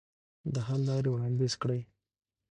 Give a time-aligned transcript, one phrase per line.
[0.53, 1.81] د حل لارې وړاندیز کړئ.